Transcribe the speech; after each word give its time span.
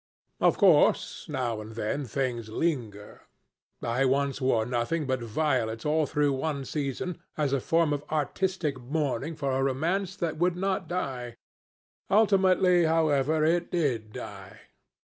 Of 0.39 0.57
course, 0.57 1.29
now 1.29 1.61
and 1.61 1.75
then 1.75 2.05
things 2.05 2.49
linger. 2.49 3.21
I 3.83 4.03
once 4.05 4.41
wore 4.41 4.65
nothing 4.65 5.05
but 5.05 5.21
violets 5.21 5.85
all 5.85 6.07
through 6.07 6.33
one 6.33 6.65
season, 6.65 7.19
as 7.37 7.53
a 7.53 7.59
form 7.61 7.93
of 7.93 8.03
artistic 8.09 8.79
mourning 8.79 9.35
for 9.35 9.51
a 9.51 9.61
romance 9.61 10.15
that 10.15 10.37
would 10.39 10.55
not 10.55 10.87
die. 10.87 11.35
Ultimately, 12.09 12.85
however, 12.85 13.45
it 13.45 13.69
did 13.69 14.11
die. 14.11 14.61